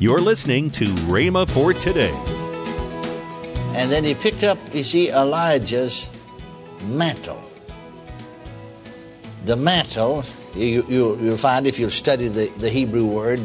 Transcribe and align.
You're 0.00 0.20
listening 0.20 0.70
to 0.72 0.86
Rhema 1.06 1.48
for 1.48 1.72
today. 1.72 2.12
And 3.78 3.92
then 3.92 4.02
he 4.02 4.14
picked 4.14 4.42
up, 4.42 4.58
you 4.74 4.82
see, 4.82 5.10
Elijah's 5.10 6.10
mantle. 6.88 7.40
The 9.44 9.54
mantle, 9.54 10.24
you, 10.54 10.84
you, 10.88 11.16
you'll 11.20 11.36
find 11.36 11.64
if 11.66 11.78
you 11.78 11.90
study 11.90 12.26
the, 12.26 12.46
the 12.58 12.68
Hebrew 12.68 13.06
word 13.06 13.40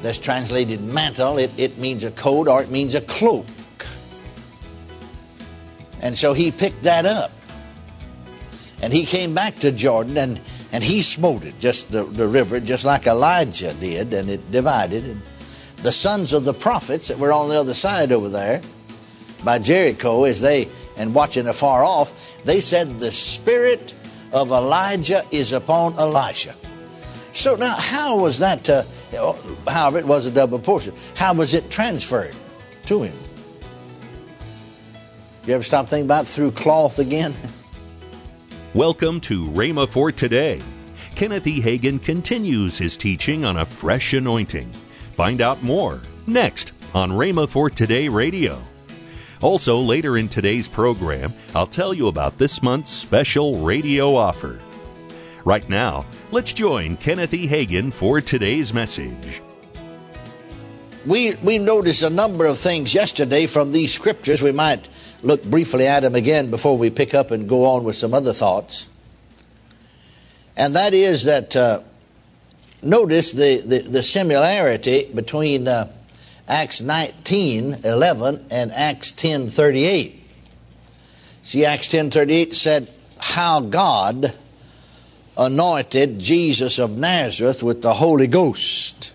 that's 0.00 0.18
translated 0.18 0.82
mantle, 0.82 1.38
it, 1.38 1.52
it 1.56 1.78
means 1.78 2.02
a 2.02 2.10
coat 2.10 2.48
or 2.48 2.60
it 2.60 2.72
means 2.72 2.96
a 2.96 3.00
cloak. 3.00 3.46
And 6.02 6.18
so 6.18 6.32
he 6.32 6.50
picked 6.50 6.82
that 6.82 7.06
up. 7.06 7.30
And 8.82 8.92
he 8.92 9.04
came 9.04 9.32
back 9.32 9.56
to 9.60 9.70
Jordan 9.70 10.16
and, 10.16 10.40
and 10.72 10.82
he 10.82 11.02
smote 11.02 11.44
it, 11.44 11.58
just 11.60 11.92
the, 11.92 12.02
the 12.02 12.26
river, 12.26 12.58
just 12.58 12.84
like 12.84 13.06
Elijah 13.06 13.74
did, 13.74 14.12
and 14.12 14.28
it 14.28 14.50
divided. 14.50 15.04
And 15.04 15.22
the 15.82 15.92
sons 15.92 16.32
of 16.32 16.44
the 16.44 16.54
prophets 16.54 17.08
that 17.08 17.18
were 17.18 17.32
on 17.32 17.48
the 17.48 17.58
other 17.58 17.74
side 17.74 18.12
over 18.12 18.28
there 18.28 18.60
by 19.44 19.58
Jericho, 19.58 20.24
as 20.24 20.40
they, 20.40 20.68
and 20.96 21.14
watching 21.14 21.46
afar 21.46 21.84
off, 21.84 22.42
they 22.44 22.60
said, 22.60 22.98
The 22.98 23.12
spirit 23.12 23.94
of 24.32 24.50
Elijah 24.50 25.22
is 25.30 25.52
upon 25.52 25.94
Elisha. 25.94 26.54
So 27.32 27.54
now, 27.54 27.76
how 27.76 28.18
was 28.18 28.40
that, 28.40 28.68
uh, 28.68 28.82
however, 29.68 29.98
it 29.98 30.06
was 30.06 30.26
a 30.26 30.30
double 30.30 30.58
portion, 30.58 30.94
how 31.14 31.34
was 31.34 31.54
it 31.54 31.70
transferred 31.70 32.34
to 32.86 33.02
him? 33.02 33.16
You 35.46 35.54
ever 35.54 35.62
stop 35.62 35.86
thinking 35.86 36.06
about 36.06 36.26
through 36.26 36.50
cloth 36.50 36.98
again? 36.98 37.32
Welcome 38.74 39.20
to 39.22 39.46
Rhema 39.48 39.88
for 39.88 40.10
today. 40.10 40.60
Kenneth 41.14 41.46
E. 41.46 41.60
Hagin 41.62 42.02
continues 42.02 42.76
his 42.76 42.96
teaching 42.96 43.44
on 43.44 43.56
a 43.56 43.64
fresh 43.64 44.12
anointing. 44.12 44.72
Find 45.18 45.40
out 45.40 45.60
more 45.64 46.00
next 46.28 46.70
on 46.94 47.10
Rhema 47.10 47.48
for 47.48 47.68
Today 47.68 48.08
Radio. 48.08 48.62
Also, 49.40 49.80
later 49.80 50.16
in 50.16 50.28
today's 50.28 50.68
program, 50.68 51.32
I'll 51.56 51.66
tell 51.66 51.92
you 51.92 52.06
about 52.06 52.38
this 52.38 52.62
month's 52.62 52.92
special 52.92 53.58
radio 53.58 54.14
offer. 54.14 54.60
Right 55.44 55.68
now, 55.68 56.06
let's 56.30 56.52
join 56.52 56.96
Kenneth 56.98 57.34
E. 57.34 57.48
Hagin 57.48 57.92
for 57.92 58.20
today's 58.20 58.72
message. 58.72 59.42
We, 61.04 61.34
we 61.42 61.58
noticed 61.58 62.04
a 62.04 62.10
number 62.10 62.46
of 62.46 62.56
things 62.56 62.94
yesterday 62.94 63.46
from 63.46 63.72
these 63.72 63.92
scriptures. 63.92 64.40
We 64.40 64.52
might 64.52 64.88
look 65.24 65.42
briefly 65.42 65.88
at 65.88 66.00
them 66.04 66.14
again 66.14 66.48
before 66.48 66.78
we 66.78 66.90
pick 66.90 67.12
up 67.12 67.32
and 67.32 67.48
go 67.48 67.64
on 67.64 67.82
with 67.82 67.96
some 67.96 68.14
other 68.14 68.32
thoughts. 68.32 68.86
And 70.56 70.76
that 70.76 70.94
is 70.94 71.24
that, 71.24 71.56
uh, 71.56 71.80
notice 72.82 73.32
the, 73.32 73.60
the, 73.60 73.78
the, 73.78 74.02
similarity 74.02 75.10
between 75.14 75.68
uh, 75.68 75.92
Acts 76.46 76.80
19 76.80 77.78
11 77.84 78.46
and 78.50 78.72
Acts 78.72 79.12
10 79.12 79.48
38. 79.48 80.22
See, 81.42 81.64
Acts 81.64 81.88
10 81.88 82.10
38 82.10 82.54
said, 82.54 82.88
How 83.18 83.60
God 83.60 84.34
anointed 85.36 86.18
Jesus 86.18 86.78
of 86.78 86.98
Nazareth 86.98 87.62
with 87.62 87.82
the 87.82 87.94
Holy 87.94 88.26
Ghost 88.26 89.12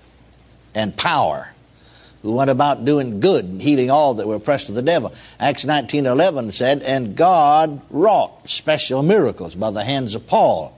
and 0.74 0.96
power 0.96 1.54
who 2.24 2.32
went 2.32 2.50
about 2.50 2.86
doing 2.86 3.20
good 3.20 3.44
and 3.46 3.62
healing 3.62 3.92
all 3.92 4.16
that 4.16 4.26
were 4.26 4.36
oppressed 4.36 4.70
of 4.70 4.76
the 4.76 4.82
devil. 4.82 5.14
Acts 5.40 5.66
19:11 5.66 6.52
said, 6.52 6.82
"And 6.82 7.16
God 7.16 7.82
wrought 7.92 8.50
special 8.50 9.04
miracles 9.04 9.56
by 9.56 9.70
the 9.72 9.84
hands 9.84 10.16
of 10.16 10.26
Paul, 10.26 10.74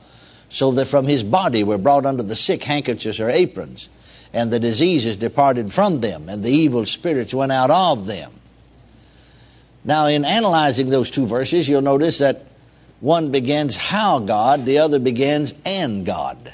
so 0.56 0.72
that 0.72 0.86
from 0.86 1.06
his 1.06 1.22
body 1.22 1.66
were 1.66 1.78
brought 1.78 2.06
unto 2.06 2.24
the 2.24 2.34
sick 2.34 2.64
handkerchiefs 2.64 3.20
or 3.20 3.30
aprons, 3.30 3.90
and 4.32 4.50
the 4.50 4.60
diseases 4.60 5.18
departed 5.18 5.74
from 5.74 6.00
them, 6.00 6.30
and 6.30 6.42
the 6.44 6.50
evil 6.50 6.86
spirits 6.86 7.34
went 7.34 7.52
out 7.52 7.70
of 7.70 8.06
them." 8.06 8.32
Now, 9.84 10.08
in 10.08 10.24
analyzing 10.24 10.90
those 10.90 11.12
two 11.12 11.28
verses, 11.28 11.68
you'll 11.68 11.82
notice 11.82 12.20
that 12.20 12.44
one 13.02 13.32
begins 13.32 13.76
how 13.76 14.20
God, 14.20 14.66
the 14.66 14.78
other 14.78 14.98
begins 14.98 15.54
and 15.66 16.06
God. 16.06 16.54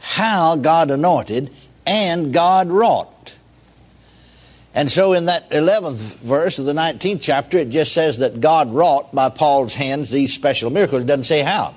How 0.00 0.56
God 0.56 0.90
anointed 0.90 1.50
and 1.86 2.32
God 2.32 2.68
wrought. 2.68 3.34
And 4.74 4.90
so 4.90 5.12
in 5.12 5.26
that 5.26 5.48
11th 5.52 6.18
verse 6.22 6.58
of 6.58 6.66
the 6.66 6.74
19th 6.74 7.22
chapter, 7.22 7.56
it 7.58 7.70
just 7.70 7.92
says 7.92 8.18
that 8.18 8.40
God 8.40 8.74
wrought 8.74 9.14
by 9.14 9.28
Paul's 9.28 9.74
hands 9.74 10.10
these 10.10 10.34
special 10.34 10.70
miracles. 10.70 11.04
It 11.04 11.06
doesn't 11.06 11.22
say 11.22 11.42
how. 11.42 11.72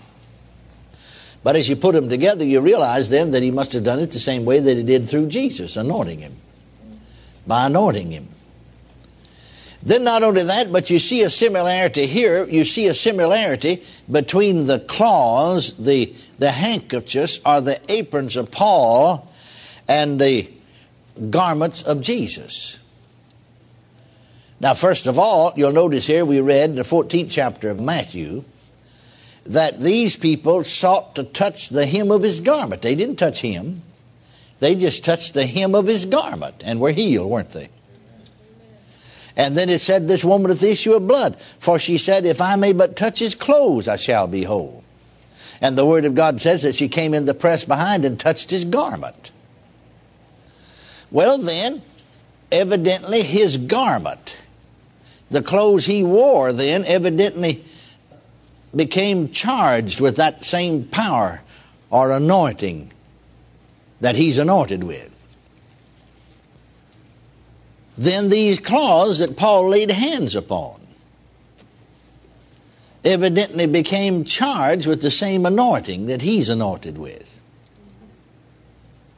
But 1.43 1.55
as 1.55 1.69
you 1.69 1.75
put 1.75 1.95
them 1.95 2.09
together, 2.09 2.43
you 2.43 2.59
realize 2.59 3.09
then 3.09 3.31
that 3.31 3.43
he 3.43 3.51
must 3.51 3.73
have 3.73 3.83
done 3.83 3.99
it 3.99 4.11
the 4.11 4.19
same 4.19 4.45
way 4.45 4.59
that 4.59 4.77
he 4.77 4.83
did 4.83 5.07
through 5.07 5.27
Jesus, 5.27 5.77
anointing 5.77 6.19
him. 6.19 6.35
By 7.47 7.67
anointing 7.67 8.11
him. 8.11 8.27
Then 9.81 10.03
not 10.03 10.23
only 10.23 10.43
that, 10.43 10.73
but 10.73 10.89
you 10.89 10.99
see 10.99 11.21
a 11.21 11.29
similarity 11.29 12.05
here. 12.05 12.45
You 12.45 12.65
see 12.65 12.87
a 12.87 12.93
similarity 12.93 13.81
between 14.11 14.67
the 14.67 14.79
claws, 14.79 15.77
the, 15.77 16.13
the 16.37 16.51
handkerchiefs, 16.51 17.39
or 17.45 17.61
the 17.61 17.79
aprons 17.87 18.35
of 18.35 18.51
Paul, 18.51 19.31
and 19.87 20.19
the 20.19 20.51
garments 21.29 21.81
of 21.81 22.01
Jesus. 22.01 22.79
Now, 24.59 24.73
first 24.73 25.07
of 25.07 25.17
all, 25.17 25.53
you'll 25.55 25.71
notice 25.71 26.05
here 26.05 26.25
we 26.25 26.41
read 26.41 26.71
in 26.71 26.75
the 26.75 26.83
14th 26.83 27.31
chapter 27.31 27.69
of 27.69 27.79
Matthew 27.79 28.43
that 29.45 29.79
these 29.79 30.15
people 30.15 30.63
sought 30.63 31.15
to 31.15 31.23
touch 31.23 31.69
the 31.69 31.85
hem 31.85 32.11
of 32.11 32.23
his 32.23 32.41
garment. 32.41 32.81
They 32.81 32.95
didn't 32.95 33.17
touch 33.17 33.41
him, 33.41 33.81
they 34.59 34.75
just 34.75 35.05
touched 35.05 35.33
the 35.33 35.45
hem 35.45 35.75
of 35.75 35.87
his 35.87 36.05
garment 36.05 36.61
and 36.65 36.79
were 36.79 36.91
healed, 36.91 37.29
weren't 37.29 37.51
they? 37.51 37.69
And 39.37 39.55
then 39.55 39.69
it 39.69 39.79
said, 39.79 40.07
This 40.07 40.25
woman 40.25 40.49
with 40.49 40.59
the 40.59 40.71
issue 40.71 40.93
of 40.93 41.07
blood, 41.07 41.39
for 41.39 41.79
she 41.79 41.97
said, 41.97 42.25
If 42.25 42.41
I 42.41 42.55
may 42.57 42.73
but 42.73 42.97
touch 42.97 43.19
his 43.19 43.35
clothes, 43.35 43.87
I 43.87 43.95
shall 43.95 44.27
be 44.27 44.43
whole. 44.43 44.83
And 45.61 45.77
the 45.77 45.85
Word 45.85 46.03
of 46.03 46.15
God 46.15 46.41
says 46.41 46.63
that 46.63 46.75
she 46.75 46.89
came 46.89 47.13
in 47.13 47.25
the 47.25 47.33
press 47.33 47.63
behind 47.63 48.03
and 48.03 48.19
touched 48.19 48.51
his 48.51 48.65
garment. 48.65 49.31
Well, 51.09 51.37
then, 51.37 51.81
evidently 52.51 53.21
his 53.21 53.57
garment 53.57 54.37
the 55.29 55.41
clothes 55.41 55.85
he 55.85 56.03
wore 56.03 56.51
then 56.51 56.83
evidently 56.85 57.63
became 58.75 59.29
charged 59.31 59.99
with 59.99 60.17
that 60.17 60.43
same 60.43 60.85
power 60.85 61.41
or 61.89 62.11
anointing 62.11 62.91
that 64.01 64.15
he's 64.15 64.37
anointed 64.37 64.83
with. 64.83 65.09
Then 67.97 68.29
these 68.29 68.59
claws 68.59 69.19
that 69.19 69.35
Paul 69.35 69.69
laid 69.69 69.91
hands 69.91 70.35
upon 70.35 70.79
evidently 73.03 73.65
became 73.65 74.23
charged 74.23 74.87
with 74.87 75.01
the 75.01 75.11
same 75.11 75.45
anointing 75.45 76.05
that 76.07 76.21
he's 76.21 76.49
anointed 76.49 76.97
with 76.97 77.39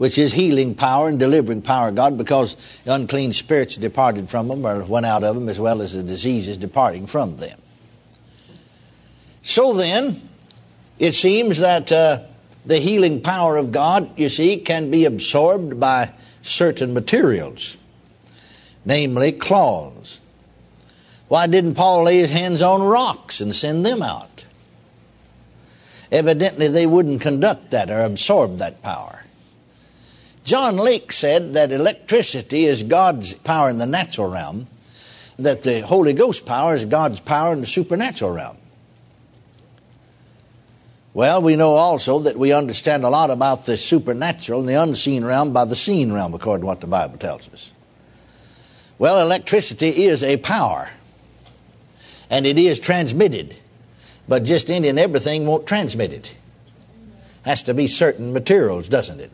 which 0.02 0.18
is 0.18 0.34
healing 0.34 0.74
power 0.74 1.10
and 1.10 1.20
delivering 1.20 1.62
power 1.62 1.90
of 1.90 1.96
God, 1.96 2.18
because 2.18 2.80
unclean 2.88 3.34
spirits 3.34 3.78
departed 3.78 4.32
from 4.32 4.48
them 4.48 4.66
or 4.66 4.84
went 4.86 5.06
out 5.06 5.24
of 5.24 5.36
them, 5.36 5.48
as 5.48 5.60
well 5.60 5.80
as 5.80 5.94
the 5.94 6.02
diseases 6.02 6.58
departing 6.58 7.06
from 7.06 7.38
them. 7.38 7.61
So 9.44 9.74
then, 9.74 10.16
it 11.00 11.14
seems 11.14 11.60
that 11.60 11.92
uh, 11.92 12.20
the 12.66 12.78
healing 12.78 13.22
power 13.22 13.58
of 13.58 13.72
God, 13.72 14.18
you 14.18 14.30
see, 14.30 14.58
can 14.58 14.92
be 14.92 15.06
absorbed 15.06 15.80
by 15.80 16.12
certain 16.42 16.94
materials, 16.94 17.78
namely 18.86 19.32
claws. 19.32 20.22
Why 21.28 21.48
didn't 21.48 21.76
Paul 21.76 22.04
lay 22.04 22.18
his 22.18 22.32
hands 22.32 22.62
on 22.62 22.84
rocks 22.84 23.42
and 23.42 23.56
send 23.56 23.86
them 23.86 24.02
out? 24.02 24.46
Evidently, 26.12 26.68
they 26.68 26.86
wouldn't 26.86 27.22
conduct 27.22 27.72
that 27.72 27.90
or 27.90 28.02
absorb 28.02 28.58
that 28.58 28.84
power. 28.84 29.24
John 30.44 30.76
Lake 30.76 31.12
said 31.12 31.54
that 31.54 31.72
electricity 31.72 32.66
is 32.66 32.84
God's 32.84 33.34
power 33.34 33.70
in 33.70 33.78
the 33.78 33.86
natural 33.86 34.30
realm, 34.30 34.68
that 35.40 35.64
the 35.64 35.82
Holy 35.82 36.14
Ghost 36.14 36.46
power 36.46 36.76
is 36.76 36.84
God's 36.86 37.22
power 37.22 37.54
in 37.54 37.62
the 37.62 37.68
supernatural 37.68 38.34
realm. 38.34 38.58
Well, 41.14 41.42
we 41.42 41.56
know 41.58 41.76
also 41.76 42.20
that 42.20 42.38
we 42.38 42.54
understand 42.54 43.04
a 43.04 43.10
lot 43.10 43.32
about 43.32 43.66
the 43.66 43.78
supernatural 43.78 44.62
and 44.62 44.70
the 44.70 44.82
unseen 44.82 45.26
realm 45.26 45.52
by 45.52 45.66
the 45.66 45.76
seen 45.76 46.14
realm, 46.14 46.34
according 46.34 46.62
to 46.62 46.68
what 46.68 46.82
the 46.82 46.88
Bible 46.88 47.18
tells 47.18 47.52
us. 47.54 47.74
Well, 48.98 49.22
electricity 49.22 50.04
is 50.04 50.24
a 50.24 50.38
power, 50.38 50.90
and 52.30 52.46
it 52.46 52.58
is 52.58 52.80
transmitted, 52.80 53.56
but 54.28 54.44
just 54.44 54.72
any 54.72 54.88
and 54.88 55.00
everything 55.00 55.46
won't 55.46 55.68
transmit 55.68 56.14
it. 56.14 56.36
Has 57.44 57.64
to 57.64 57.74
be 57.74 57.88
certain 57.88 58.32
materials, 58.32 58.88
doesn't 58.88 59.20
it? 59.20 59.32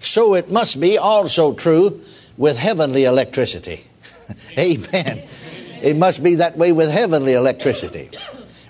so 0.00 0.34
it 0.34 0.50
must 0.50 0.80
be 0.80 0.98
also 0.98 1.52
true 1.54 2.00
with 2.36 2.58
heavenly 2.58 3.04
electricity. 3.04 3.80
Amen. 4.58 5.22
It 5.82 5.96
must 5.96 6.22
be 6.22 6.36
that 6.36 6.56
way 6.56 6.72
with 6.72 6.90
heavenly 6.90 7.34
electricity. 7.34 8.10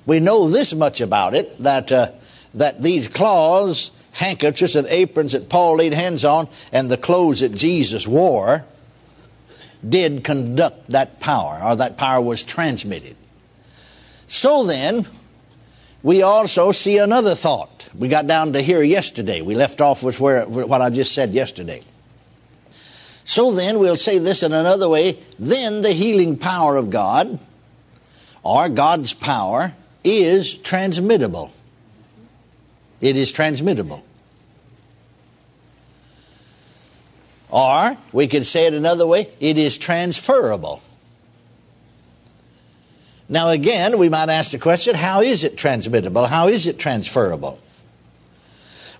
We 0.06 0.20
know 0.20 0.48
this 0.48 0.74
much 0.74 1.00
about 1.00 1.34
it 1.34 1.62
that 1.62 1.92
uh, 1.92 2.08
that 2.54 2.82
these 2.82 3.08
claws 3.08 3.90
handkerchiefs 4.12 4.74
and 4.74 4.86
aprons 4.88 5.32
that 5.32 5.48
Paul 5.48 5.76
laid 5.76 5.94
hands 5.94 6.24
on 6.24 6.48
and 6.72 6.90
the 6.90 6.96
clothes 6.96 7.40
that 7.40 7.54
Jesus 7.54 8.06
wore 8.06 8.64
did 9.88 10.24
conduct 10.24 10.90
that 10.90 11.20
power, 11.20 11.60
or 11.64 11.76
that 11.76 11.96
power 11.96 12.20
was 12.20 12.42
transmitted. 12.44 13.16
So 14.26 14.64
then, 14.64 15.06
we 16.02 16.22
also 16.22 16.72
see 16.72 16.98
another 16.98 17.34
thought. 17.34 17.88
We 17.96 18.08
got 18.08 18.26
down 18.26 18.52
to 18.52 18.62
here 18.62 18.82
yesterday. 18.82 19.40
We 19.40 19.54
left 19.54 19.80
off 19.80 20.02
with 20.02 20.20
where, 20.20 20.44
what 20.46 20.82
I 20.82 20.90
just 20.90 21.14
said 21.14 21.30
yesterday. 21.30 21.80
So 23.24 23.52
then, 23.52 23.78
we'll 23.78 23.96
say 23.96 24.18
this 24.18 24.42
in 24.42 24.52
another 24.52 24.88
way. 24.88 25.18
Then 25.38 25.82
the 25.82 25.92
healing 25.92 26.36
power 26.36 26.76
of 26.76 26.90
God, 26.90 27.38
or 28.42 28.68
God's 28.68 29.14
power, 29.14 29.72
is 30.04 30.54
transmittable. 30.54 31.50
It 33.00 33.16
is 33.16 33.32
transmittable. 33.32 34.04
Or 37.50 37.96
we 38.12 38.28
could 38.28 38.46
say 38.46 38.66
it 38.66 38.74
another 38.74 39.06
way 39.06 39.28
it 39.40 39.58
is 39.58 39.76
transferable. 39.76 40.82
Now, 43.28 43.48
again, 43.48 43.98
we 43.98 44.08
might 44.08 44.28
ask 44.28 44.50
the 44.50 44.58
question 44.58 44.94
how 44.94 45.20
is 45.20 45.44
it 45.44 45.56
transmittable? 45.56 46.26
How 46.26 46.48
is 46.48 46.66
it 46.66 46.78
transferable? 46.78 47.58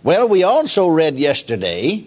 Well, 0.03 0.29
we 0.29 0.45
also 0.45 0.89
read 0.89 1.17
yesterday 1.17 2.05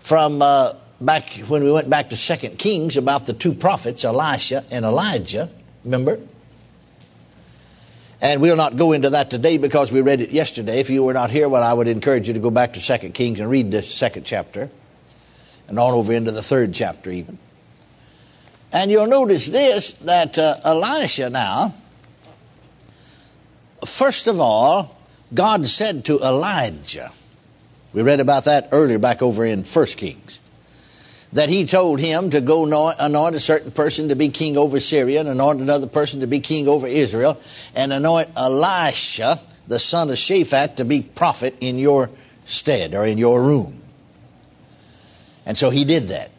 from 0.00 0.42
uh, 0.42 0.74
back 1.00 1.30
when 1.48 1.64
we 1.64 1.72
went 1.72 1.88
back 1.88 2.10
to 2.10 2.16
Second 2.16 2.58
Kings 2.58 2.96
about 2.96 3.26
the 3.26 3.32
two 3.32 3.54
prophets, 3.54 4.04
Elisha 4.04 4.64
and 4.70 4.84
Elijah. 4.84 5.48
Remember? 5.84 6.20
And 8.20 8.42
we'll 8.42 8.56
not 8.56 8.76
go 8.76 8.92
into 8.92 9.10
that 9.10 9.30
today 9.30 9.56
because 9.56 9.90
we 9.90 10.02
read 10.02 10.20
it 10.20 10.30
yesterday. 10.30 10.80
If 10.80 10.90
you 10.90 11.02
were 11.02 11.14
not 11.14 11.30
here, 11.30 11.48
well, 11.48 11.62
I 11.62 11.72
would 11.72 11.88
encourage 11.88 12.28
you 12.28 12.34
to 12.34 12.40
go 12.40 12.50
back 12.50 12.74
to 12.74 12.80
Second 12.80 13.14
Kings 13.14 13.40
and 13.40 13.48
read 13.48 13.70
this 13.70 13.92
second 13.92 14.24
chapter 14.24 14.70
and 15.68 15.78
on 15.78 15.94
over 15.94 16.12
into 16.12 16.30
the 16.30 16.42
third 16.42 16.74
chapter, 16.74 17.10
even. 17.10 17.38
And 18.72 18.90
you'll 18.90 19.06
notice 19.06 19.46
this 19.46 19.92
that 19.92 20.38
uh, 20.38 20.56
Elisha 20.64 21.30
now, 21.30 21.74
first 23.86 24.26
of 24.26 24.38
all, 24.38 24.98
God 25.32 25.66
said 25.66 26.04
to 26.06 26.18
Elijah, 26.18 27.10
we 27.92 28.02
read 28.02 28.20
about 28.20 28.44
that 28.44 28.68
earlier 28.72 28.98
back 28.98 29.22
over 29.22 29.44
in 29.44 29.64
First 29.64 29.96
Kings 29.96 30.39
that 31.32 31.48
he 31.48 31.64
told 31.64 32.00
him 32.00 32.30
to 32.30 32.40
go 32.40 32.64
anoint 32.98 33.34
a 33.34 33.40
certain 33.40 33.70
person 33.70 34.08
to 34.08 34.16
be 34.16 34.28
king 34.28 34.56
over 34.56 34.80
Syria, 34.80 35.20
and 35.20 35.28
anoint 35.28 35.60
another 35.60 35.86
person 35.86 36.20
to 36.20 36.26
be 36.26 36.40
king 36.40 36.66
over 36.66 36.86
Israel, 36.86 37.40
and 37.74 37.92
anoint 37.92 38.28
Elisha, 38.36 39.40
the 39.68 39.78
son 39.78 40.10
of 40.10 40.16
Shaphat, 40.16 40.76
to 40.76 40.84
be 40.84 41.02
prophet 41.02 41.56
in 41.60 41.78
your 41.78 42.10
stead 42.46 42.94
or 42.94 43.06
in 43.06 43.18
your 43.18 43.42
room. 43.42 43.80
And 45.46 45.56
so 45.56 45.70
he 45.70 45.84
did 45.84 46.08
that. 46.08 46.30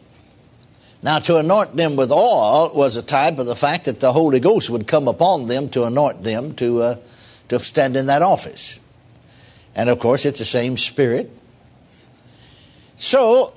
Now, 1.02 1.18
to 1.20 1.38
anoint 1.38 1.74
them 1.74 1.96
with 1.96 2.12
oil 2.12 2.70
was 2.74 2.96
a 2.96 3.02
type 3.02 3.38
of 3.38 3.46
the 3.46 3.56
fact 3.56 3.86
that 3.86 3.98
the 3.98 4.12
Holy 4.12 4.38
Ghost 4.38 4.70
would 4.70 4.86
come 4.86 5.08
upon 5.08 5.46
them 5.46 5.68
to 5.70 5.84
anoint 5.84 6.22
them 6.22 6.54
to, 6.56 6.82
uh, 6.82 6.96
to 7.48 7.58
stand 7.58 7.96
in 7.96 8.06
that 8.06 8.22
office. 8.22 8.78
And 9.74 9.88
of 9.88 9.98
course, 9.98 10.24
it's 10.24 10.38
the 10.38 10.44
same 10.44 10.76
Spirit. 10.76 11.30
So, 12.96 13.52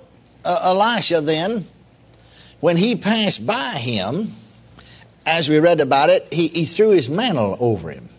uh, 0.45 0.59
Elisha 0.63 1.21
then, 1.21 1.65
when 2.59 2.77
he 2.77 2.95
passed 2.95 3.45
by 3.45 3.71
him, 3.71 4.31
as 5.25 5.49
we 5.49 5.59
read 5.59 5.81
about 5.81 6.09
it, 6.09 6.27
he, 6.31 6.47
he 6.47 6.65
threw 6.65 6.91
his 6.91 7.09
mantle 7.09 7.57
over 7.59 7.89
him. 7.89 8.09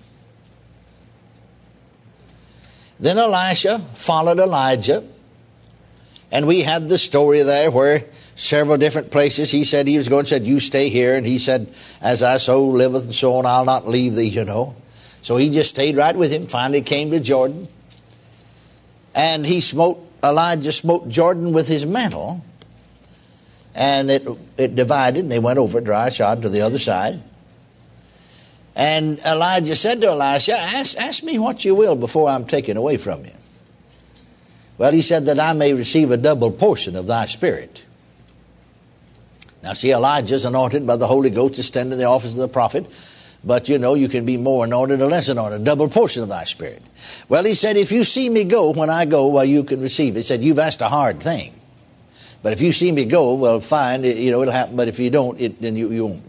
Then 2.99 3.19
Elisha 3.19 3.79
followed 3.95 4.39
Elijah, 4.39 5.05
and 6.33 6.47
we 6.47 6.63
had 6.63 6.89
the 6.89 6.99
story 6.99 7.43
there 7.43 7.71
where 7.71 8.05
several 8.35 8.77
different 8.77 9.11
places 9.11 9.51
he 9.51 9.65
said 9.65 9.87
he 9.87 9.97
was 9.97 10.09
going, 10.09 10.27
said, 10.27 10.47
You 10.47 10.61
stay 10.61 10.89
here, 10.89 11.15
and 11.15 11.27
he 11.27 11.39
said, 11.39 11.69
As 12.01 12.23
I 12.23 12.39
so 12.39 12.67
liveth 12.67 13.05
and 13.05 13.15
so 13.15 13.35
on, 13.35 13.47
I'll 13.47 13.65
not 13.65 13.87
leave 13.87 14.15
thee, 14.15 14.29
you 14.29 14.45
know. 14.45 14.75
So 15.23 15.37
he 15.37 15.51
just 15.51 15.71
stayed 15.71 15.97
right 15.97 16.17
with 16.17 16.33
him, 16.33 16.47
finally 16.47 16.83
came 16.83 17.11
to 17.11 17.21
Jordan, 17.21 17.69
and 19.15 19.47
he 19.47 19.61
smote 19.61 20.06
Elijah 20.23 20.73
smote 20.73 21.09
Jordan 21.09 21.53
with 21.53 21.69
his 21.69 21.87
mantle, 21.87 22.45
and 23.75 24.11
it, 24.11 24.27
it 24.57 24.75
divided, 24.75 25.21
and 25.21 25.31
they 25.31 25.39
went 25.39 25.59
over 25.59 25.81
dry 25.81 26.09
shod 26.09 26.43
to 26.43 26.49
the 26.49 26.63
other 26.63 26.79
side. 26.79 27.21
And 28.75 29.19
Elijah 29.21 29.77
said 29.77 30.01
to 30.03 30.09
Elisha, 30.09 30.59
ask, 30.59 30.99
ask 30.99 31.23
me 31.23 31.39
what 31.39 31.65
you 31.65 31.75
will 31.75 31.97
before 31.97 32.29
I'm 32.29 32.47
taken 32.47 32.77
away 32.77 32.97
from 32.99 33.25
you. 33.25 33.33
Well, 34.79 34.93
he 34.93 35.01
said 35.01 35.27
that 35.27 35.41
I 35.41 35.55
may 35.55 35.73
receive 35.73 36.11
a 36.11 36.19
double 36.19 36.51
portion 36.51 36.97
of 36.97 37.07
thy 37.07 37.25
spirit. 37.25 37.87
Now, 39.63 39.73
see, 39.73 39.93
Elijah's 39.93 40.45
anointed 40.45 40.87
by 40.87 40.97
the 40.97 41.07
Holy 41.07 41.31
Ghost 41.31 41.55
to 41.55 41.63
stand 41.63 41.93
in 41.93 41.99
the 41.99 42.05
office 42.05 42.33
of 42.33 42.39
the 42.39 42.49
prophet. 42.49 42.87
But 43.47 43.69
you 43.69 43.79
know, 43.79 43.95
you 43.95 44.09
can 44.09 44.27
be 44.27 44.37
more 44.37 44.65
anointed 44.65 45.01
or 45.01 45.07
less 45.07 45.29
anointed, 45.29 45.61
a 45.61 45.65
double 45.65 45.89
portion 45.89 46.25
of 46.25 46.29
thy 46.29 46.43
spirit. 46.43 46.83
Well, 47.29 47.45
he 47.45 47.55
said, 47.55 47.77
if 47.77 47.93
you 47.93 48.03
see 48.03 48.29
me 48.29 48.43
go 48.43 48.73
when 48.73 48.91
I 48.91 49.05
go, 49.05 49.29
well, 49.29 49.45
you 49.45 49.63
can 49.63 49.81
receive. 49.81 50.17
He 50.17 50.23
said, 50.23 50.43
you've 50.43 50.59
asked 50.59 50.83
a 50.83 50.89
hard 50.89 51.21
thing. 51.21 51.55
But 52.43 52.53
if 52.53 52.61
you 52.61 52.73
see 52.73 52.91
me 52.91 53.05
go, 53.05 53.35
well, 53.35 53.61
fine, 53.61 54.03
you 54.03 54.33
know, 54.33 54.43
it'll 54.43 54.53
happen. 54.53 54.75
But 54.75 54.89
if 54.89 54.99
you 54.99 55.11
don't, 55.11 55.41
it, 55.41 55.63
then 55.63 55.77
you, 55.77 55.91
you 55.91 56.07
won't. 56.07 56.25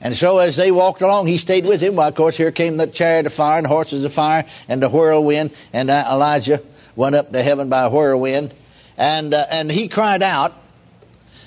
And 0.00 0.14
so 0.14 0.38
as 0.38 0.56
they 0.56 0.70
walked 0.70 1.02
along, 1.02 1.26
he 1.26 1.38
stayed 1.38 1.66
with 1.66 1.80
him. 1.80 1.96
Well, 1.96 2.06
of 2.06 2.14
course, 2.14 2.36
here 2.36 2.52
came 2.52 2.76
the 2.76 2.86
chariot 2.86 3.26
of 3.26 3.34
fire 3.34 3.58
and 3.58 3.66
horses 3.66 4.04
of 4.04 4.12
fire 4.12 4.44
and 4.68 4.80
the 4.80 4.88
whirlwind. 4.88 5.52
And 5.72 5.90
uh, 5.90 6.04
Elijah 6.08 6.62
went 6.94 7.16
up 7.16 7.32
to 7.32 7.42
heaven 7.42 7.68
by 7.68 7.82
a 7.82 7.90
whirlwind. 7.90 8.54
And, 8.96 9.34
uh, 9.34 9.44
and 9.50 9.72
he 9.72 9.88
cried 9.88 10.22
out, 10.22 10.54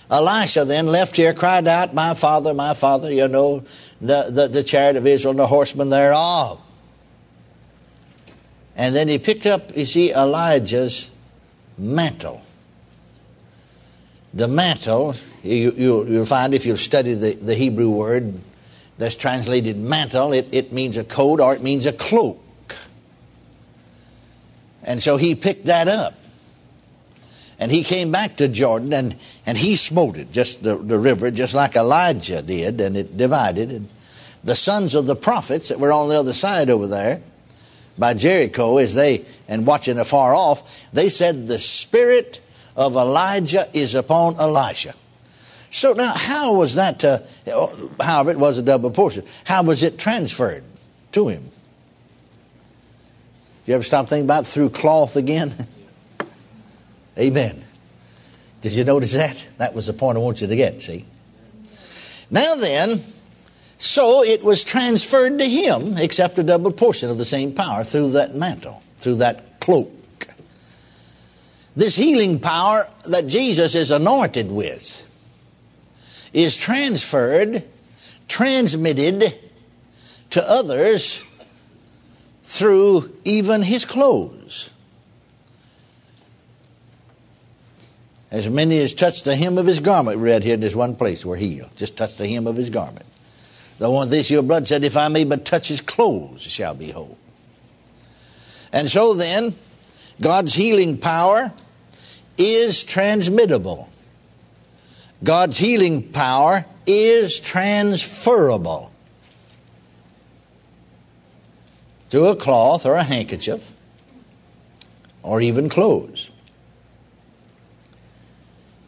Elisha 0.09 0.65
then 0.65 0.87
left 0.87 1.15
here, 1.15 1.33
cried 1.33 1.67
out, 1.67 1.93
My 1.93 2.13
father, 2.13 2.53
my 2.53 2.73
father, 2.73 3.11
you 3.11 3.27
know, 3.27 3.59
the, 4.01 4.29
the, 4.31 4.47
the 4.47 4.63
chariot 4.63 4.95
of 4.95 5.05
Israel 5.05 5.31
and 5.31 5.39
the 5.39 5.47
horsemen 5.47 5.89
thereof. 5.89 6.59
And 8.75 8.95
then 8.95 9.07
he 9.07 9.19
picked 9.19 9.45
up, 9.45 9.75
you 9.75 9.85
see, 9.85 10.11
Elijah's 10.11 11.11
mantle. 11.77 12.41
The 14.33 14.47
mantle, 14.47 15.15
you, 15.43 15.71
you, 15.71 16.07
you'll 16.07 16.25
find 16.25 16.53
if 16.53 16.65
you 16.65 16.75
study 16.77 17.13
the, 17.13 17.33
the 17.33 17.55
Hebrew 17.55 17.89
word 17.89 18.39
that's 18.97 19.15
translated 19.15 19.77
mantle, 19.77 20.33
it, 20.33 20.53
it 20.53 20.71
means 20.71 20.97
a 20.97 21.03
coat 21.03 21.39
or 21.39 21.53
it 21.53 21.61
means 21.61 21.85
a 21.85 21.93
cloak. 21.93 22.41
And 24.83 25.01
so 25.01 25.17
he 25.17 25.35
picked 25.35 25.65
that 25.65 25.87
up. 25.87 26.18
And 27.59 27.71
he 27.71 27.83
came 27.83 28.11
back 28.11 28.37
to 28.37 28.47
Jordan 28.47 28.93
and, 28.93 29.15
and 29.45 29.57
he 29.57 29.75
smote 29.75 30.17
it, 30.17 30.31
just 30.31 30.63
the, 30.63 30.77
the 30.77 30.97
river, 30.97 31.29
just 31.29 31.53
like 31.53 31.75
Elijah 31.75 32.41
did, 32.41 32.79
and 32.79 32.95
it 32.95 33.17
divided. 33.17 33.69
And 33.69 33.89
the 34.45 34.55
sons 34.55 34.95
of 34.95 35.05
the 35.05 35.15
prophets 35.15 35.67
that 35.67 35.79
were 35.79 35.91
on 35.91 36.07
the 36.07 36.17
other 36.17 36.31
side 36.31 36.69
over 36.69 36.87
there 36.87 37.21
by 37.97 38.13
Jericho, 38.13 38.77
as 38.77 38.95
they, 38.95 39.25
and 39.49 39.67
watching 39.67 39.99
afar 39.99 40.33
off, 40.33 40.89
they 40.93 41.09
said, 41.09 41.47
The 41.47 41.59
spirit 41.59 42.39
of 42.77 42.95
Elijah 42.95 43.67
is 43.73 43.93
upon 43.93 44.39
Elisha. 44.39 44.93
So 45.69 45.91
now, 45.91 46.13
how 46.15 46.53
was 46.53 46.75
that, 46.75 47.03
uh, 47.03 47.19
however, 48.01 48.31
it 48.31 48.39
was 48.39 48.57
a 48.57 48.63
double 48.63 48.89
portion, 48.89 49.25
how 49.43 49.63
was 49.63 49.83
it 49.83 49.99
transferred 49.99 50.63
to 51.11 51.27
him? 51.27 51.43
You 53.65 53.75
ever 53.75 53.83
stop 53.83 54.07
thinking 54.07 54.25
about 54.25 54.47
through 54.47 54.69
cloth 54.69 55.17
again? 55.17 55.53
Amen. 57.19 57.65
Did 58.61 58.73
you 58.73 58.83
notice 58.83 59.13
that? 59.13 59.47
That 59.57 59.73
was 59.75 59.87
the 59.87 59.93
point 59.93 60.17
I 60.17 60.21
want 60.21 60.41
you 60.41 60.47
to 60.47 60.55
get, 60.55 60.81
see? 60.81 61.05
Now 62.31 62.55
then, 62.55 63.01
so 63.77 64.23
it 64.23 64.43
was 64.43 64.63
transferred 64.63 65.39
to 65.39 65.45
him, 65.45 65.97
except 65.97 66.39
a 66.39 66.43
double 66.43 66.71
portion 66.71 67.09
of 67.09 67.17
the 67.17 67.25
same 67.25 67.53
power 67.53 67.83
through 67.83 68.11
that 68.11 68.35
mantle, 68.35 68.81
through 68.97 69.15
that 69.15 69.59
cloak. 69.59 69.91
This 71.75 71.95
healing 71.95 72.39
power 72.39 72.83
that 73.05 73.27
Jesus 73.27 73.75
is 73.75 73.91
anointed 73.91 74.51
with 74.51 75.05
is 76.33 76.57
transferred, 76.57 77.63
transmitted 78.27 79.33
to 80.31 80.49
others 80.49 81.23
through 82.43 83.15
even 83.23 83.61
his 83.61 83.85
clothes. 83.85 84.71
As 88.31 88.49
many 88.49 88.77
as 88.77 88.93
touch 88.93 89.23
the 89.23 89.35
hem 89.35 89.57
of 89.57 89.65
his 89.65 89.79
garment, 89.79 90.17
read 90.17 90.43
here 90.43 90.53
in 90.53 90.59
this 90.59 90.75
one 90.75 90.95
place, 90.95 91.25
were 91.25 91.35
healed. 91.35 91.71
Just 91.75 91.97
touch 91.97 92.17
the 92.17 92.27
hem 92.27 92.45
of 92.45 92.55
his 92.55 92.69
garment. 92.69 93.05
The 93.79 93.89
one 93.89 94.09
this 94.09 94.29
your 94.29 94.43
blood 94.43 94.67
said, 94.67 94.83
If 94.83 94.97
I 94.97 95.07
may 95.07 95.23
but 95.23 95.45
touch 95.45 95.69
his 95.69 95.81
clothes, 95.81 96.41
shall 96.41 96.75
be 96.75 96.91
whole. 96.91 97.17
And 98.71 98.89
so 98.89 99.15
then, 99.15 99.55
God's 100.21 100.53
healing 100.53 100.97
power 100.97 101.51
is 102.37 102.83
transmittable. 102.83 103.89
God's 105.23 105.57
healing 105.57 106.03
power 106.11 106.65
is 106.85 107.39
transferable 107.39 108.91
to 112.09 112.25
a 112.25 112.35
cloth 112.35 112.85
or 112.85 112.95
a 112.95 113.03
handkerchief 113.03 113.71
or 115.23 115.41
even 115.41 115.69
clothes. 115.69 116.29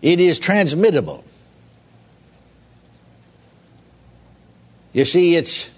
It 0.01 0.20
is 0.20 0.39
transmittable. 0.39 1.24
You 4.93 5.05
see, 5.05 5.36
it's 5.36 5.70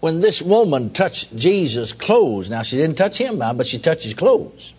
when 0.00 0.20
this 0.20 0.40
woman 0.40 0.90
touched 0.90 1.36
Jesus' 1.36 1.92
clothes. 1.92 2.48
Now, 2.48 2.62
she 2.62 2.76
didn't 2.76 2.96
touch 2.96 3.18
him 3.18 3.42
uh, 3.42 3.52
but 3.54 3.66
she 3.66 3.78
touched 3.78 4.04
his 4.04 4.14
clothes. 4.14 4.72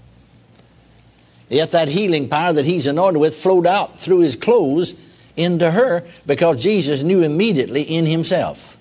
Yet 1.49 1.71
that 1.71 1.87
healing 1.87 2.29
power 2.29 2.53
that 2.53 2.65
he's 2.65 2.85
anointed 2.85 3.19
with 3.19 3.35
flowed 3.35 3.67
out 3.67 3.99
through 3.99 4.19
his 4.19 4.35
clothes 4.35 4.95
into 5.35 5.69
her 5.69 6.05
because 6.25 6.61
Jesus 6.61 7.01
knew 7.01 7.23
immediately 7.23 7.81
in 7.81 8.05
himself 8.05 8.77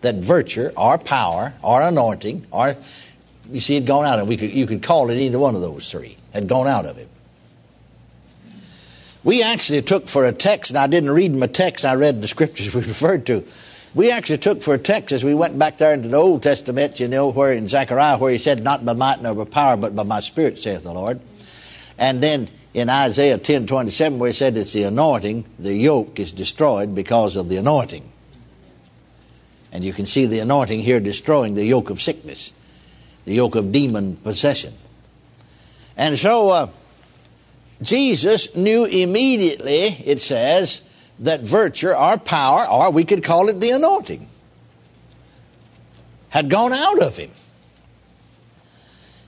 that 0.00 0.16
virtue 0.16 0.70
or 0.76 0.98
power 0.98 1.54
or 1.62 1.80
anointing 1.80 2.46
or 2.50 2.76
you 3.50 3.60
see 3.60 3.76
it 3.76 3.84
gone 3.84 4.04
out 4.04 4.18
him. 4.18 4.26
Could, 4.36 4.52
you 4.52 4.66
could 4.66 4.82
call 4.82 5.10
it 5.10 5.16
either 5.16 5.38
one 5.38 5.54
of 5.54 5.60
those 5.60 5.90
three 5.90 6.16
had 6.32 6.48
gone 6.48 6.66
out 6.66 6.86
of 6.86 6.96
him. 6.96 7.08
We 9.24 9.42
actually 9.42 9.82
took 9.82 10.08
for 10.08 10.24
a 10.24 10.32
text, 10.32 10.72
and 10.72 10.78
I 10.78 10.86
didn't 10.88 11.10
read 11.10 11.34
my 11.34 11.46
text, 11.46 11.84
I 11.84 11.94
read 11.94 12.22
the 12.22 12.28
scriptures 12.28 12.74
we 12.74 12.80
referred 12.80 13.26
to. 13.26 13.44
We 13.94 14.10
actually 14.10 14.38
took 14.38 14.62
for 14.62 14.74
a 14.74 14.78
text 14.78 15.12
as 15.12 15.22
we 15.22 15.34
went 15.34 15.58
back 15.58 15.76
there 15.76 15.92
into 15.92 16.08
the 16.08 16.16
Old 16.16 16.42
Testament, 16.42 16.98
you 16.98 17.08
know, 17.08 17.30
where 17.30 17.52
in 17.52 17.68
Zechariah, 17.68 18.18
where 18.18 18.32
he 18.32 18.38
said, 18.38 18.64
Not 18.64 18.84
by 18.84 18.94
might 18.94 19.20
nor 19.20 19.34
by 19.34 19.44
power, 19.44 19.76
but 19.76 19.94
by 19.94 20.02
my 20.02 20.20
spirit, 20.20 20.58
saith 20.58 20.82
the 20.82 20.92
Lord. 20.92 21.20
And 21.98 22.22
then 22.22 22.48
in 22.74 22.88
Isaiah 22.88 23.36
10 23.36 23.66
27, 23.66 24.18
where 24.18 24.28
he 24.28 24.32
said 24.32 24.56
it's 24.56 24.72
the 24.72 24.84
anointing, 24.84 25.44
the 25.58 25.74
yoke 25.74 26.18
is 26.18 26.32
destroyed 26.32 26.94
because 26.94 27.36
of 27.36 27.50
the 27.50 27.58
anointing. 27.58 28.10
And 29.72 29.84
you 29.84 29.92
can 29.92 30.06
see 30.06 30.26
the 30.26 30.40
anointing 30.40 30.80
here 30.80 31.00
destroying 31.00 31.54
the 31.54 31.64
yoke 31.64 31.90
of 31.90 32.00
sickness, 32.00 32.54
the 33.24 33.34
yoke 33.34 33.56
of 33.56 33.72
demon 33.72 34.16
possession. 34.16 34.72
And 35.96 36.16
so 36.16 36.48
uh, 36.48 36.68
Jesus 37.82 38.54
knew 38.56 38.84
immediately, 38.84 39.96
it 40.04 40.20
says, 40.20 40.82
that 41.18 41.40
virtue 41.40 41.90
or 41.90 42.18
power, 42.18 42.66
or 42.68 42.90
we 42.90 43.04
could 43.04 43.22
call 43.22 43.48
it 43.48 43.60
the 43.60 43.70
anointing, 43.70 44.26
had 46.30 46.48
gone 46.48 46.72
out 46.72 47.00
of 47.02 47.16
him. 47.16 47.30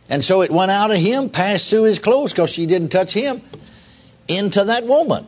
And 0.08 0.22
so 0.22 0.42
it 0.42 0.50
went 0.50 0.70
out 0.70 0.90
of 0.90 0.96
him, 0.96 1.30
passed 1.30 1.70
through 1.70 1.84
his 1.84 1.98
clothes 1.98 2.32
because 2.32 2.50
she 2.50 2.66
didn't 2.66 2.88
touch 2.88 3.12
him, 3.12 3.42
into 4.28 4.64
that 4.64 4.84
woman. 4.84 5.26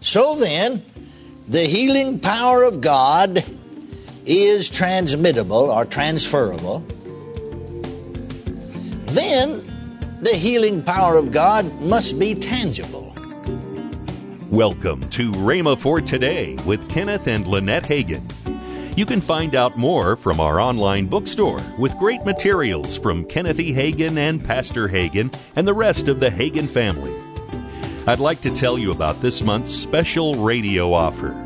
So 0.00 0.36
then, 0.36 0.84
the 1.48 1.62
healing 1.62 2.20
power 2.20 2.62
of 2.62 2.80
God 2.80 3.42
is 4.26 4.70
transmittable 4.70 5.70
or 5.70 5.84
transferable. 5.84 6.80
Then, 9.06 9.63
the 10.24 10.34
healing 10.34 10.82
power 10.82 11.16
of 11.16 11.30
God 11.30 11.70
must 11.82 12.18
be 12.18 12.34
tangible. 12.34 13.14
Welcome 14.50 15.02
to 15.10 15.30
Rhema 15.32 15.78
for 15.78 16.00
Today 16.00 16.56
with 16.64 16.88
Kenneth 16.88 17.26
and 17.26 17.46
Lynette 17.46 17.84
Hagin. 17.84 18.22
You 18.96 19.04
can 19.04 19.20
find 19.20 19.54
out 19.54 19.76
more 19.76 20.16
from 20.16 20.40
our 20.40 20.58
online 20.60 21.08
bookstore 21.08 21.60
with 21.78 21.98
great 21.98 22.24
materials 22.24 22.96
from 22.96 23.26
Kenneth 23.26 23.60
E. 23.60 23.74
Hagin 23.74 24.16
and 24.16 24.42
Pastor 24.42 24.88
Hagin 24.88 25.30
and 25.56 25.68
the 25.68 25.74
rest 25.74 26.08
of 26.08 26.20
the 26.20 26.30
Hagin 26.30 26.70
family. 26.70 27.12
I'd 28.06 28.18
like 28.18 28.40
to 28.40 28.56
tell 28.56 28.78
you 28.78 28.92
about 28.92 29.20
this 29.20 29.42
month's 29.42 29.74
special 29.74 30.36
radio 30.36 30.94
offer. 30.94 31.38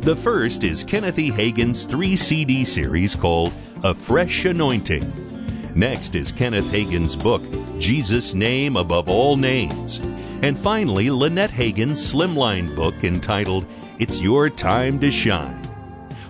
The 0.00 0.16
first 0.16 0.62
is 0.62 0.84
Kenneth 0.84 1.18
E. 1.18 1.30
Hagin's 1.30 1.86
three 1.86 2.16
CD 2.16 2.66
series 2.66 3.14
called 3.14 3.54
A 3.82 3.94
Fresh 3.94 4.44
Anointing. 4.44 5.10
Next 5.74 6.14
is 6.14 6.32
Kenneth 6.32 6.70
Hagin's 6.70 7.16
book, 7.16 7.42
Jesus' 7.78 8.34
Name 8.34 8.76
Above 8.76 9.08
All 9.08 9.36
Names. 9.36 10.00
And 10.42 10.58
finally, 10.58 11.10
Lynette 11.10 11.50
Hagin's 11.50 12.00
slimline 12.00 12.74
book 12.74 12.94
entitled 13.02 13.66
It's 13.98 14.20
Your 14.20 14.50
Time 14.50 14.98
to 15.00 15.10
Shine. 15.10 15.62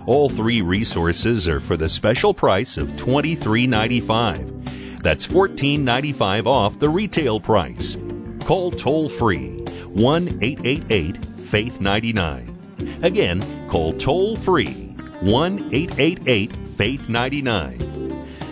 All 0.05 0.29
three 0.29 0.61
resources 0.61 1.47
are 1.47 1.59
for 1.59 1.75
the 1.75 1.89
special 1.89 2.33
price 2.33 2.77
of 2.77 2.91
$23.95. 2.91 5.01
That's 5.01 5.27
$14.95 5.27 6.47
off 6.47 6.79
the 6.79 6.89
retail 6.89 7.39
price. 7.39 7.97
Call 8.45 8.71
toll 8.71 9.09
free 9.09 9.63
1 9.87 10.39
888 10.41 11.25
Faith 11.25 11.81
99. 11.81 12.57
Again, 13.03 13.43
call 13.69 13.93
toll 13.93 14.35
free 14.35 14.73
1 15.21 15.69
888 15.73 16.55
Faith 16.77 17.09
99. 17.09 17.86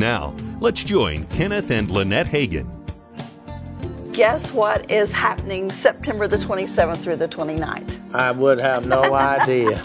Now, 0.00 0.34
let's 0.60 0.82
join 0.82 1.26
Kenneth 1.26 1.70
and 1.70 1.90
Lynette 1.90 2.26
Hagin 2.26 2.80
guess 4.20 4.52
what 4.52 4.90
is 4.90 5.12
happening 5.12 5.70
September 5.70 6.28
the 6.28 6.36
27th 6.36 6.98
through 6.98 7.16
the 7.16 7.26
29th? 7.26 8.14
I 8.14 8.30
would 8.32 8.58
have 8.58 8.86
no 8.86 9.02
idea. 9.14 9.82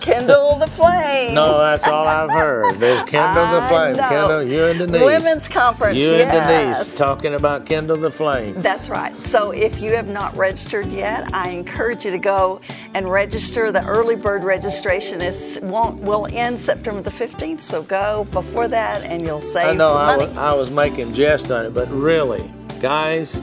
Kindle 0.00 0.56
the 0.56 0.66
flame. 0.66 1.34
No, 1.34 1.58
that's 1.58 1.84
all 1.84 2.06
I've 2.06 2.30
heard. 2.30 2.76
There's 2.76 3.02
Kindle 3.08 3.60
the 3.60 3.66
flame. 3.68 3.94
Kindle, 3.94 4.42
you 4.42 4.64
and 4.64 4.78
Denise. 4.78 5.02
Women's 5.02 5.48
conference. 5.48 5.96
You 5.96 6.10
yes. 6.10 6.34
and 6.34 6.76
Denise 6.76 6.96
talking 6.96 7.34
about 7.34 7.66
Kindle 7.66 7.96
the 7.96 8.10
flame. 8.10 8.60
That's 8.60 8.88
right. 8.88 9.18
So 9.20 9.50
if 9.50 9.80
you 9.80 9.94
have 9.94 10.08
not 10.08 10.34
registered 10.36 10.86
yet, 10.86 11.32
I 11.34 11.50
encourage 11.50 12.04
you 12.04 12.10
to 12.10 12.18
go 12.18 12.60
and 12.94 13.10
register. 13.10 13.70
The 13.70 13.84
early 13.86 14.16
bird 14.16 14.44
registration 14.44 15.20
is 15.20 15.60
won't 15.62 16.00
will 16.02 16.26
end 16.32 16.58
September 16.58 17.02
the 17.02 17.10
15th. 17.10 17.60
So 17.60 17.82
go 17.82 18.26
before 18.32 18.68
that, 18.68 19.02
and 19.02 19.24
you'll 19.24 19.40
save 19.40 19.70
I 19.70 19.74
know, 19.74 19.92
some 19.92 20.00
I 20.00 20.16
money. 20.16 20.28
Was, 20.28 20.38
I 20.38 20.54
was 20.54 20.70
making 20.70 21.14
jest 21.14 21.50
on 21.50 21.66
it, 21.66 21.74
but 21.74 21.90
really, 21.90 22.50
guys 22.80 23.40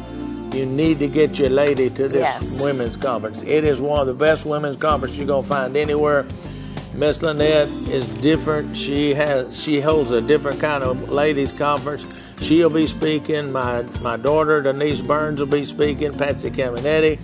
you 0.54 0.66
need 0.66 0.98
to 1.00 1.08
get 1.08 1.38
your 1.38 1.50
lady 1.50 1.90
to 1.92 2.08
this 2.08 2.20
yes. 2.20 2.62
women's 2.62 2.98
conference. 2.98 3.42
It 3.44 3.64
is 3.64 3.80
one 3.80 4.00
of 4.00 4.08
the 4.08 4.14
best 4.14 4.46
women's 4.46 4.78
conferences 4.78 5.18
you're 5.18 5.28
gonna 5.28 5.46
find 5.46 5.76
anywhere. 5.78 6.26
Miss 6.94 7.22
Lynette 7.22 7.68
is 7.90 8.08
different. 8.22 8.76
She 8.76 9.14
has 9.14 9.60
she 9.62 9.80
holds 9.80 10.12
a 10.12 10.22
different 10.22 10.60
kind 10.60 10.84
of 10.84 11.10
ladies 11.10 11.52
conference. 11.52 12.06
She'll 12.42 12.70
be 12.70 12.88
speaking. 12.88 13.52
My 13.52 13.84
my 14.02 14.18
daughter 14.18 14.62
Denise 14.62 15.02
Burns 15.02 15.40
will 15.40 15.48
be 15.48 15.66
speaking. 15.66 16.18
Patsy 16.18 16.50
Cameneti, 16.50 17.20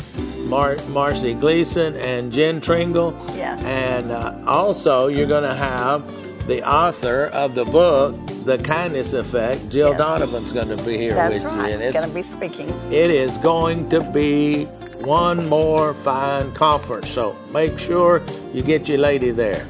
Mar- 0.47 0.77
Marcy 0.89 1.33
Gleason, 1.33 1.95
and 1.97 2.31
Jen 2.31 2.61
Tringle. 2.61 3.13
Yes. 3.35 3.65
And 3.65 4.11
uh, 4.11 4.37
also 4.45 5.07
you're 5.07 5.27
gonna 5.27 5.55
have 5.55 6.05
the 6.47 6.67
author 6.67 7.25
of 7.27 7.55
the 7.55 7.65
book 7.65 8.19
the 8.45 8.57
kindness 8.57 9.13
effect. 9.13 9.69
Jill 9.69 9.91
yes. 9.91 9.97
Donovan's 9.97 10.51
going 10.51 10.67
to 10.67 10.83
be 10.83 10.97
here 10.97 11.13
That's 11.13 11.43
with 11.43 11.51
right. 11.53 11.71
you. 11.71 11.79
It's 11.79 11.93
going 11.93 12.09
to 12.09 12.13
be 12.13 12.21
speaking. 12.21 12.69
It 12.91 13.09
is 13.09 13.37
going 13.37 13.89
to 13.89 14.01
be 14.11 14.67
one 15.05 15.47
more 15.49 15.93
fine 15.93 16.53
conference. 16.53 17.09
So 17.09 17.35
make 17.51 17.77
sure 17.77 18.21
you 18.53 18.63
get 18.63 18.87
your 18.87 18.99
lady 18.99 19.31
there. 19.31 19.67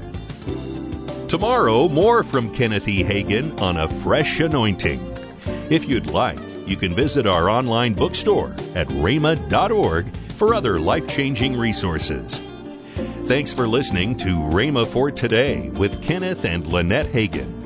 Tomorrow, 1.28 1.90
more 1.90 2.24
from 2.24 2.54
Kenneth 2.54 2.88
E. 2.88 3.04
Hagin 3.04 3.60
on 3.60 3.78
a 3.78 3.88
fresh 3.88 4.40
anointing. 4.40 5.02
If 5.70 5.90
you'd 5.90 6.12
like, 6.12 6.38
you 6.68 6.78
can 6.78 6.94
visit 6.94 7.26
our 7.26 7.50
online 7.50 7.94
bookstore 7.94 8.52
at 8.76 8.88
rhema.org 8.90 10.16
for 10.34 10.54
other 10.54 10.80
life 10.80 11.08
changing 11.08 11.58
resources. 11.58 12.40
Thanks 13.26 13.52
for 13.52 13.68
listening 13.68 14.16
to 14.18 14.28
Rhema 14.28 14.86
for 14.86 15.10
Today 15.10 15.70
with 15.70 16.04
Kenneth 16.04 16.46
and 16.46 16.68
Lynette 16.68 17.08
Hagin. 17.08 17.63